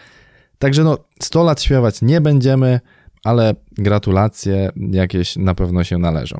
Także 0.60 0.84
no, 0.84 0.98
100 1.20 1.44
lat 1.44 1.62
śpiewać 1.62 2.02
nie 2.02 2.22
będziemy, 2.22 2.80
ale 3.24 3.56
gratulacje 3.72 4.72
jakieś 4.92 5.36
na 5.36 5.56
pewno 5.56 5.84
się 5.84 5.98
należą. 5.98 6.38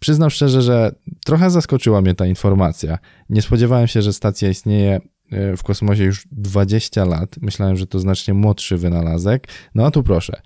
Przyznam 0.00 0.30
szczerze, 0.30 0.62
że 0.62 0.94
trochę 1.24 1.50
zaskoczyła 1.50 2.00
mnie 2.00 2.14
ta 2.14 2.26
informacja. 2.26 2.98
Nie 3.28 3.42
spodziewałem 3.42 3.86
się, 3.86 4.02
że 4.02 4.12
stacja 4.12 4.48
istnieje 4.48 5.00
e, 5.30 5.56
w 5.56 5.62
kosmosie 5.62 6.04
już 6.04 6.26
20 6.32 7.04
lat. 7.04 7.36
Myślałem, 7.42 7.76
że 7.76 7.86
to 7.86 7.98
znacznie 7.98 8.34
młodszy 8.34 8.76
wynalazek. 8.76 9.48
No 9.74 9.86
a 9.86 9.90
tu 9.90 10.02
proszę. 10.02 10.42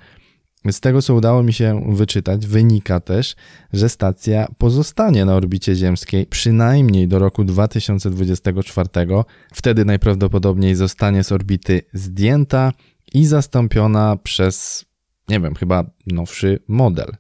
Z 0.71 0.80
tego, 0.80 1.02
co 1.02 1.14
udało 1.14 1.42
mi 1.42 1.52
się 1.52 1.83
wyczytać, 1.88 2.47
wynika 2.47 3.00
też, 3.00 3.37
że 3.73 3.88
stacja 3.88 4.49
pozostanie 4.59 5.25
na 5.25 5.35
orbicie 5.35 5.75
ziemskiej 5.75 6.26
przynajmniej 6.26 7.09
do 7.09 7.19
roku 7.19 7.45
2024. 7.45 8.88
Wtedy 9.52 9.85
najprawdopodobniej 9.85 10.75
zostanie 10.75 11.25
z 11.25 11.33
orbity 11.33 11.83
zdjęta 11.92 12.73
i 13.14 13.26
zastąpiona 13.26 14.16
przez, 14.16 14.85
nie 15.28 15.40
wiem, 15.40 15.54
chyba 15.54 15.85
nowszy 16.07 16.59
model. 16.69 17.16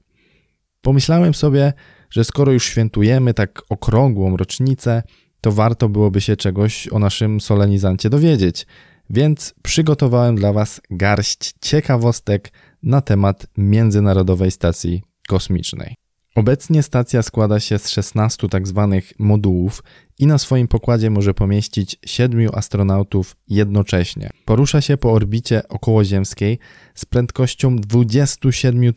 Pomyślałem 0.82 1.34
sobie, 1.34 1.72
że 2.10 2.24
skoro 2.24 2.52
już 2.52 2.64
świętujemy 2.64 3.34
tak 3.34 3.62
okrągłą 3.68 4.36
rocznicę, 4.36 5.02
to 5.40 5.52
warto 5.52 5.88
byłoby 5.88 6.20
się 6.20 6.36
czegoś 6.36 6.88
o 6.88 6.98
naszym 6.98 7.40
solenizancie 7.40 8.10
dowiedzieć. 8.10 8.66
Więc 9.10 9.54
przygotowałem 9.62 10.36
dla 10.36 10.52
Was 10.52 10.80
garść 10.90 11.52
ciekawostek 11.60 12.52
na 12.82 13.00
temat 13.00 13.46
Międzynarodowej 13.56 14.50
Stacji 14.50 15.02
Kosmicznej. 15.28 15.99
Obecnie 16.34 16.82
stacja 16.82 17.22
składa 17.22 17.60
się 17.60 17.78
z 17.78 17.88
16 17.88 18.48
tzw. 18.48 18.88
Tak 18.90 19.18
modułów 19.18 19.82
i 20.18 20.26
na 20.26 20.38
swoim 20.38 20.68
pokładzie 20.68 21.10
może 21.10 21.34
pomieścić 21.34 21.96
7 22.06 22.48
astronautów 22.54 23.36
jednocześnie. 23.48 24.30
Porusza 24.44 24.80
się 24.80 24.96
po 24.96 25.12
orbicie 25.12 25.68
okołoziemskiej 25.68 26.58
z 26.94 27.04
prędkością 27.04 27.76
27 27.76 28.92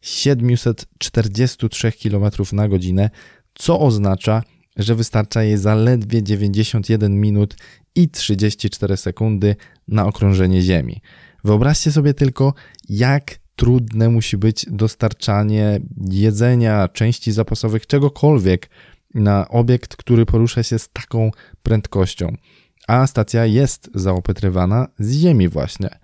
743 0.00 1.92
km 1.92 2.24
na 2.52 2.68
godzinę, 2.68 3.10
co 3.54 3.80
oznacza, 3.80 4.42
że 4.76 4.94
wystarcza 4.94 5.42
jej 5.42 5.58
zaledwie 5.58 6.22
91 6.22 7.20
minut 7.20 7.56
i 7.94 8.08
34 8.08 8.96
sekundy 8.96 9.56
na 9.88 10.06
okrążenie 10.06 10.62
Ziemi. 10.62 11.00
Wyobraźcie 11.44 11.92
sobie 11.92 12.14
tylko, 12.14 12.54
jak 12.88 13.43
trudne 13.56 14.08
musi 14.08 14.36
być 14.36 14.66
dostarczanie 14.70 15.80
jedzenia, 16.10 16.88
części 16.88 17.32
zapasowych, 17.32 17.86
czegokolwiek 17.86 18.70
na 19.14 19.48
obiekt, 19.48 19.96
który 19.96 20.26
porusza 20.26 20.62
się 20.62 20.78
z 20.78 20.88
taką 20.88 21.30
prędkością. 21.62 22.36
A 22.88 23.06
stacja 23.06 23.46
jest 23.46 23.90
zaopatrywana 23.94 24.88
z 24.98 25.12
Ziemi 25.12 25.48
właśnie. 25.48 25.98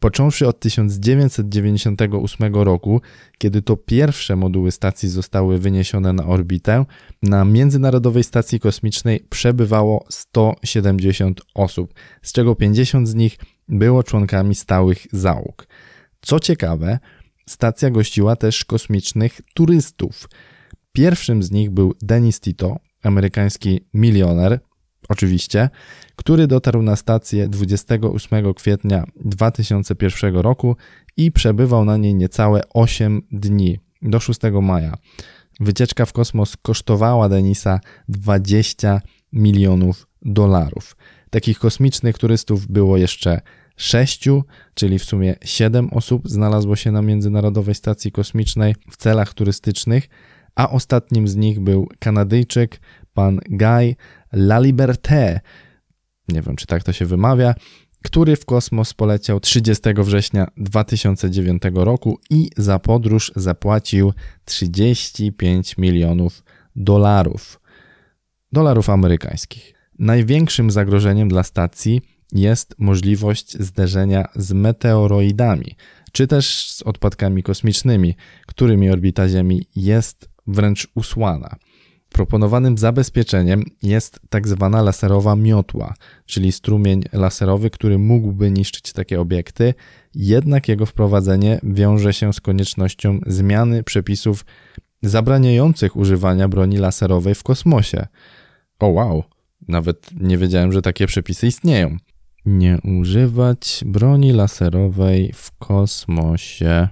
Począwszy 0.00 0.48
od 0.48 0.60
1998 0.60 2.54
roku, 2.54 3.00
kiedy 3.38 3.62
to 3.62 3.76
pierwsze 3.76 4.36
moduły 4.36 4.72
stacji 4.72 5.08
zostały 5.08 5.58
wyniesione 5.58 6.12
na 6.12 6.26
orbitę, 6.26 6.84
na 7.22 7.44
Międzynarodowej 7.44 8.24
Stacji 8.24 8.60
Kosmicznej 8.60 9.20
przebywało 9.30 10.04
170 10.08 11.40
osób, 11.54 11.94
z 12.22 12.32
czego 12.32 12.54
50 12.54 13.08
z 13.08 13.14
nich 13.14 13.36
było 13.68 14.02
członkami 14.02 14.54
stałych 14.54 15.06
załóg. 15.12 15.66
Co 16.26 16.40
ciekawe, 16.40 16.98
stacja 17.48 17.90
gościła 17.90 18.36
też 18.36 18.64
kosmicznych 18.64 19.40
turystów. 19.54 20.28
Pierwszym 20.92 21.42
z 21.42 21.50
nich 21.50 21.70
był 21.70 21.94
Denis 22.02 22.40
Tito, 22.40 22.76
amerykański 23.02 23.80
milioner, 23.94 24.60
oczywiście, 25.08 25.70
który 26.16 26.46
dotarł 26.46 26.82
na 26.82 26.96
stację 26.96 27.48
28 27.48 28.54
kwietnia 28.54 29.04
2001 29.24 30.36
roku 30.36 30.76
i 31.16 31.32
przebywał 31.32 31.84
na 31.84 31.96
niej 31.96 32.14
niecałe 32.14 32.62
8 32.74 33.22
dni 33.32 33.80
do 34.02 34.20
6 34.20 34.40
maja. 34.62 34.94
Wycieczka 35.60 36.06
w 36.06 36.12
kosmos 36.12 36.56
kosztowała 36.62 37.28
Denisa 37.28 37.80
20 38.08 39.00
milionów 39.32 40.06
dolarów. 40.22 40.96
Takich 41.30 41.58
kosmicznych 41.58 42.18
turystów 42.18 42.66
było 42.66 42.96
jeszcze 42.96 43.40
sześciu, 43.76 44.44
czyli 44.74 44.98
w 44.98 45.04
sumie 45.04 45.34
siedem 45.44 45.88
osób 45.92 46.28
znalazło 46.28 46.76
się 46.76 46.92
na 46.92 47.02
Międzynarodowej 47.02 47.74
Stacji 47.74 48.12
Kosmicznej 48.12 48.74
w 48.90 48.96
celach 48.96 49.34
turystycznych, 49.34 50.08
a 50.54 50.70
ostatnim 50.70 51.28
z 51.28 51.36
nich 51.36 51.60
był 51.60 51.88
Kanadyjczyk, 51.98 52.80
pan 53.14 53.40
Guy 53.50 53.96
Laliberté, 54.32 55.40
nie 56.28 56.42
wiem 56.42 56.56
czy 56.56 56.66
tak 56.66 56.82
to 56.82 56.92
się 56.92 57.06
wymawia, 57.06 57.54
który 58.04 58.36
w 58.36 58.44
kosmos 58.44 58.94
poleciał 58.94 59.40
30 59.40 59.82
września 59.96 60.46
2009 60.56 61.62
roku 61.74 62.20
i 62.30 62.50
za 62.56 62.78
podróż 62.78 63.32
zapłacił 63.36 64.12
35 64.44 65.78
milionów 65.78 66.42
dolarów. 66.76 67.60
Dolarów 68.52 68.90
amerykańskich. 68.90 69.74
Największym 69.98 70.70
zagrożeniem 70.70 71.28
dla 71.28 71.42
stacji 71.42 72.02
jest 72.32 72.74
możliwość 72.78 73.52
zderzenia 73.58 74.28
z 74.34 74.52
meteoroidami, 74.52 75.76
czy 76.12 76.26
też 76.26 76.70
z 76.70 76.82
odpadkami 76.82 77.42
kosmicznymi, 77.42 78.14
którymi 78.46 78.90
orbita 78.90 79.28
Ziemi 79.28 79.66
jest 79.76 80.28
wręcz 80.46 80.88
usłana. 80.94 81.56
Proponowanym 82.08 82.78
zabezpieczeniem 82.78 83.64
jest 83.82 84.20
tak 84.28 84.48
zwana 84.48 84.82
laserowa 84.82 85.36
miotła, 85.36 85.94
czyli 86.26 86.52
strumień 86.52 87.02
laserowy, 87.12 87.70
który 87.70 87.98
mógłby 87.98 88.50
niszczyć 88.50 88.92
takie 88.92 89.20
obiekty, 89.20 89.74
jednak 90.14 90.68
jego 90.68 90.86
wprowadzenie 90.86 91.60
wiąże 91.62 92.12
się 92.12 92.32
z 92.32 92.40
koniecznością 92.40 93.20
zmiany 93.26 93.82
przepisów 93.82 94.44
zabraniających 95.02 95.96
używania 95.96 96.48
broni 96.48 96.78
laserowej 96.78 97.34
w 97.34 97.42
kosmosie. 97.42 98.06
O 98.78 98.86
wow, 98.86 99.24
nawet 99.68 100.10
nie 100.20 100.38
wiedziałem, 100.38 100.72
że 100.72 100.82
takie 100.82 101.06
przepisy 101.06 101.46
istnieją. 101.46 101.96
Nie 102.46 102.78
używać 103.00 103.84
broni 103.86 104.32
laserowej 104.32 105.32
w 105.34 105.50
kosmosie. 105.58 106.88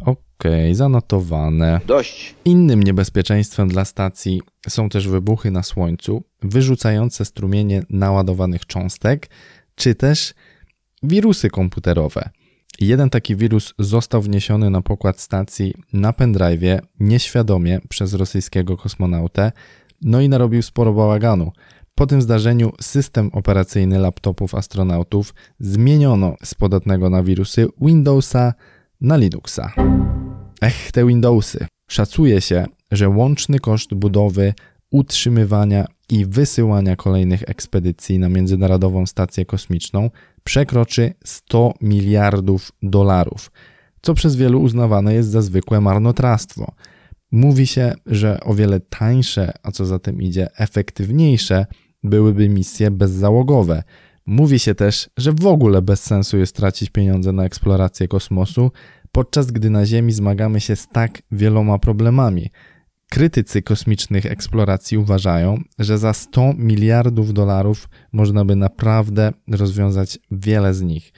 Okej, 0.00 0.16
okay, 0.38 0.74
zanotowane. 0.74 1.80
Dość. 1.86 2.34
Innym 2.44 2.82
niebezpieczeństwem 2.82 3.68
dla 3.68 3.84
stacji 3.84 4.42
są 4.68 4.88
też 4.88 5.08
wybuchy 5.08 5.50
na 5.50 5.62
Słońcu, 5.62 6.22
wyrzucające 6.42 7.24
strumienie 7.24 7.82
naładowanych 7.90 8.66
cząstek, 8.66 9.30
czy 9.74 9.94
też 9.94 10.34
wirusy 11.02 11.50
komputerowe. 11.50 12.30
Jeden 12.80 13.10
taki 13.10 13.36
wirus 13.36 13.74
został 13.78 14.22
wniesiony 14.22 14.70
na 14.70 14.82
pokład 14.82 15.20
stacji 15.20 15.74
na 15.92 16.12
pendrive 16.12 16.80
nieświadomie 17.00 17.80
przez 17.88 18.14
rosyjskiego 18.14 18.76
kosmonautę, 18.76 19.52
no 20.02 20.20
i 20.20 20.28
narobił 20.28 20.62
sporo 20.62 20.92
bałaganu. 20.92 21.52
Po 21.94 22.06
tym 22.06 22.22
zdarzeniu 22.22 22.72
system 22.80 23.30
operacyjny 23.32 23.98
laptopów 23.98 24.54
astronautów 24.54 25.34
zmieniono 25.60 26.34
z 26.44 26.54
podatnego 26.54 27.10
na 27.10 27.22
wirusy 27.22 27.66
Windowsa 27.80 28.54
na 29.00 29.16
Linuxa. 29.16 29.72
Ech, 30.60 30.92
te 30.92 31.06
Windowsy. 31.06 31.66
Szacuje 31.90 32.40
się, 32.40 32.66
że 32.90 33.08
łączny 33.08 33.58
koszt 33.58 33.94
budowy, 33.94 34.54
utrzymywania 34.90 35.86
i 36.10 36.26
wysyłania 36.26 36.96
kolejnych 36.96 37.42
ekspedycji 37.46 38.18
na 38.18 38.28
Międzynarodową 38.28 39.06
Stację 39.06 39.44
Kosmiczną 39.44 40.10
przekroczy 40.44 41.14
100 41.24 41.74
miliardów 41.80 42.72
dolarów, 42.82 43.50
co 44.02 44.14
przez 44.14 44.36
wielu 44.36 44.62
uznawane 44.62 45.14
jest 45.14 45.28
za 45.28 45.42
zwykłe 45.42 45.80
marnotrawstwo. 45.80 46.72
Mówi 47.32 47.66
się, 47.66 47.94
że 48.06 48.40
o 48.40 48.54
wiele 48.54 48.80
tańsze, 48.80 49.52
a 49.62 49.70
co 49.70 49.86
za 49.86 49.98
tym 49.98 50.22
idzie, 50.22 50.48
efektywniejsze 50.56 51.66
byłyby 52.04 52.48
misje 52.48 52.90
bezzałogowe. 52.90 53.82
Mówi 54.26 54.58
się 54.58 54.74
też, 54.74 55.10
że 55.16 55.32
w 55.32 55.46
ogóle 55.46 55.82
bez 55.82 56.02
sensu 56.02 56.38
jest 56.38 56.56
tracić 56.56 56.90
pieniądze 56.90 57.32
na 57.32 57.44
eksplorację 57.44 58.08
kosmosu, 58.08 58.70
podczas 59.12 59.50
gdy 59.50 59.70
na 59.70 59.86
Ziemi 59.86 60.12
zmagamy 60.12 60.60
się 60.60 60.76
z 60.76 60.88
tak 60.88 61.22
wieloma 61.32 61.78
problemami. 61.78 62.50
Krytycy 63.10 63.62
kosmicznych 63.62 64.26
eksploracji 64.26 64.98
uważają, 64.98 65.62
że 65.78 65.98
za 65.98 66.12
100 66.12 66.52
miliardów 66.58 67.32
dolarów 67.32 67.88
można 68.12 68.44
by 68.44 68.56
naprawdę 68.56 69.32
rozwiązać 69.48 70.18
wiele 70.30 70.74
z 70.74 70.82
nich. 70.82 71.12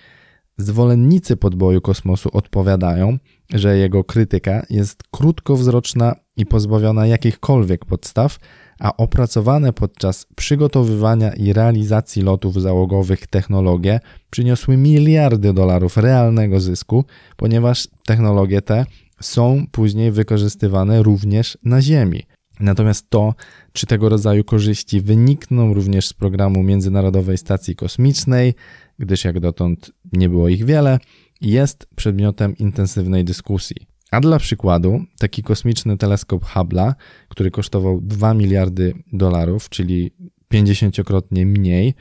Zwolennicy 0.57 1.37
podboju 1.37 1.81
kosmosu 1.81 2.29
odpowiadają, 2.33 3.19
że 3.55 3.79
jego 3.79 4.05
krytyka 4.05 4.67
jest 4.71 5.03
krótkowzroczna 5.11 6.15
i 6.37 6.47
pozbawiona 6.47 7.07
jakichkolwiek 7.07 7.85
podstaw, 7.85 8.39
a 8.79 8.97
opracowane 8.97 9.73
podczas 9.73 10.27
przygotowywania 10.37 11.33
i 11.33 11.53
realizacji 11.53 12.23
lotów 12.23 12.63
załogowych 12.63 13.27
technologie 13.27 14.01
przyniosły 14.31 14.77
miliardy 14.77 15.53
dolarów 15.53 15.97
realnego 15.97 16.61
zysku, 16.61 17.05
ponieważ 17.37 17.89
technologie 18.07 18.63
te 18.63 18.87
są 19.21 19.67
później 19.71 20.11
wykorzystywane 20.13 21.03
również 21.03 21.59
na 21.65 21.83
Ziemi. 21.83 22.23
Natomiast 22.61 23.11
to, 23.11 23.35
czy 23.73 23.87
tego 23.87 24.09
rodzaju 24.09 24.45
korzyści 24.45 25.01
wynikną 25.01 25.75
również 25.75 26.09
z 26.09 26.13
programu 26.13 26.63
Międzynarodowej 26.63 27.39
Stacji 27.39 27.77
Kosmicznej, 27.77 28.55
gdyż 28.99 29.25
jak 29.25 29.41
dotąd 29.41 29.91
nie 30.13 30.29
było 30.29 30.49
ich 30.49 30.65
wiele, 30.65 30.99
jest 31.41 31.87
przedmiotem 31.97 32.57
intensywnej 32.57 33.25
dyskusji. 33.25 33.94
A 34.15 34.21
dla 34.21 34.39
przykładu, 34.39 35.05
taki 35.19 35.43
kosmiczny 35.43 35.99
teleskop 35.99 36.45
Hubble'a, 36.45 36.93
który 37.29 37.51
kosztował 37.51 38.01
2 38.01 38.35
miliardy 38.35 38.95
dolarów, 39.13 39.69
czyli 39.69 40.11
50-krotnie 40.55 41.47
mniej, 41.47 41.95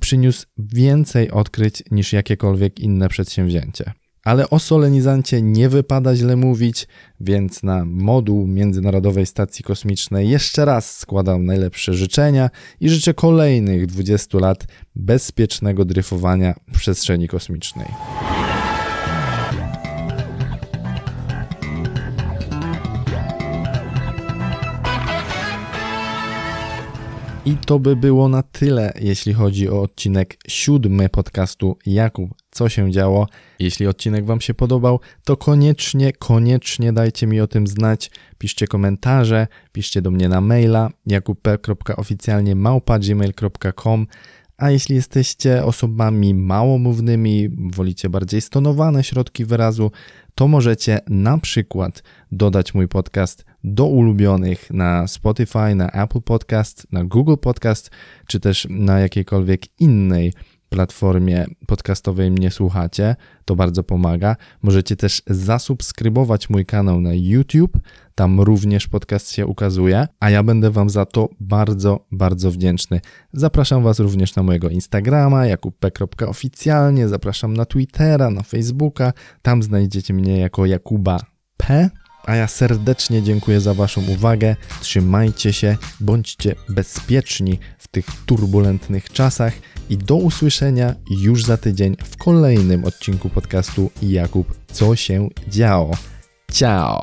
przyniósł 0.00 0.46
więcej 0.58 1.30
odkryć 1.30 1.82
niż 1.90 2.12
jakiekolwiek 2.12 2.80
inne 2.80 3.08
przedsięwzięcie. 3.08 3.92
Ale 4.24 4.50
o 4.50 4.58
solenizancie 4.58 5.42
nie 5.42 5.68
wypada 5.68 6.16
źle 6.16 6.36
mówić, 6.36 6.88
więc 7.20 7.62
na 7.62 7.84
moduł 7.84 8.46
Międzynarodowej 8.46 9.26
Stacji 9.26 9.64
Kosmicznej 9.64 10.28
jeszcze 10.28 10.64
raz 10.64 10.98
składam 10.98 11.44
najlepsze 11.44 11.94
życzenia 11.94 12.50
i 12.80 12.88
życzę 12.88 13.14
kolejnych 13.14 13.86
20 13.86 14.38
lat 14.38 14.66
bezpiecznego 14.94 15.84
dryfowania 15.84 16.54
w 16.72 16.78
przestrzeni 16.78 17.28
kosmicznej. 17.28 17.86
I 27.46 27.56
to 27.56 27.78
by 27.78 27.96
było 27.96 28.28
na 28.28 28.42
tyle, 28.42 28.92
jeśli 29.00 29.32
chodzi 29.32 29.68
o 29.68 29.82
odcinek 29.82 30.36
siódmy 30.48 31.08
podcastu 31.08 31.78
Jakub, 31.86 32.30
co 32.50 32.68
się 32.68 32.90
działo. 32.90 33.26
Jeśli 33.58 33.86
odcinek 33.86 34.26
Wam 34.26 34.40
się 34.40 34.54
podobał, 34.54 35.00
to 35.24 35.36
koniecznie, 35.36 36.12
koniecznie 36.12 36.92
dajcie 36.92 37.26
mi 37.26 37.40
o 37.40 37.46
tym 37.46 37.66
znać. 37.66 38.10
Piszcie 38.38 38.66
komentarze, 38.66 39.46
piszcie 39.72 40.02
do 40.02 40.10
mnie 40.10 40.28
na 40.28 40.40
maila 40.40 40.90
jakub.oficjalnie 41.06 42.56
a 44.56 44.70
jeśli 44.70 44.96
jesteście 44.96 45.64
osobami 45.64 46.34
małomównymi, 46.34 47.48
wolicie 47.74 48.08
bardziej 48.08 48.40
stonowane 48.40 49.04
środki 49.04 49.44
wyrazu, 49.44 49.90
to 50.34 50.48
możecie 50.48 51.00
na 51.08 51.38
przykład 51.38 52.02
dodać 52.32 52.74
mój 52.74 52.88
podcast 52.88 53.44
do 53.64 53.86
ulubionych 53.86 54.70
na 54.70 55.06
Spotify, 55.06 55.74
na 55.74 55.90
Apple 55.90 56.20
Podcast, 56.20 56.86
na 56.92 57.04
Google 57.04 57.36
Podcast, 57.40 57.90
czy 58.26 58.40
też 58.40 58.66
na 58.70 59.00
jakiejkolwiek 59.00 59.80
innej 59.80 60.32
platformie 60.72 61.46
podcastowej 61.66 62.30
mnie 62.30 62.50
słuchacie, 62.50 63.16
to 63.44 63.56
bardzo 63.56 63.82
pomaga. 63.82 64.36
Możecie 64.62 64.96
też 64.96 65.22
zasubskrybować 65.26 66.50
mój 66.50 66.66
kanał 66.66 67.00
na 67.00 67.10
YouTube, 67.14 67.78
tam 68.14 68.40
również 68.40 68.88
podcast 68.88 69.32
się 69.32 69.46
ukazuje, 69.46 70.08
a 70.20 70.30
ja 70.30 70.42
będę 70.42 70.70
Wam 70.70 70.90
za 70.90 71.06
to 71.06 71.28
bardzo, 71.40 72.06
bardzo 72.12 72.50
wdzięczny. 72.50 73.00
Zapraszam 73.32 73.82
Was 73.82 73.98
również 73.98 74.36
na 74.36 74.42
mojego 74.42 74.68
Instagrama, 74.68 75.46
jakubp.oficjalnie, 75.46 77.08
zapraszam 77.08 77.54
na 77.54 77.64
Twittera, 77.64 78.30
na 78.30 78.42
Facebooka, 78.42 79.12
tam 79.42 79.62
znajdziecie 79.62 80.14
mnie 80.14 80.38
jako 80.38 80.66
Jakuba 80.66 81.20
P. 81.56 81.90
A 82.24 82.34
ja 82.34 82.48
serdecznie 82.48 83.22
dziękuję 83.22 83.60
za 83.60 83.74
Waszą 83.74 84.02
uwagę. 84.08 84.56
Trzymajcie 84.80 85.52
się, 85.52 85.76
bądźcie 86.00 86.54
bezpieczni 86.68 87.58
w 87.78 87.88
tych 87.88 88.06
turbulentnych 88.26 89.12
czasach 89.12 89.52
i 89.90 89.96
do 89.98 90.14
usłyszenia 90.14 90.94
już 91.10 91.44
za 91.44 91.56
tydzień 91.56 91.96
w 92.04 92.16
kolejnym 92.16 92.84
odcinku 92.84 93.28
podcastu 93.28 93.90
Jakub, 94.02 94.54
co 94.72 94.96
się 94.96 95.28
działo. 95.48 95.96
Ciao! 96.52 97.02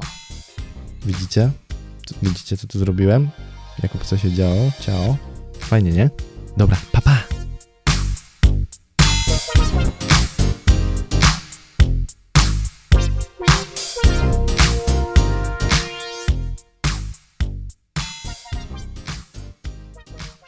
Widzicie? 1.05 1.51
Widzicie, 2.23 2.57
co 2.57 2.67
tu 2.67 2.79
zrobiłem? 2.79 3.29
Jakub, 3.83 4.03
co 4.03 4.17
się 4.17 4.31
działo? 4.31 4.71
Ciao. 4.79 5.17
Fajnie, 5.59 5.91
nie? 5.91 6.09
Dobra, 6.57 6.77
papa! 6.91 7.23
Pa. 7.29 7.38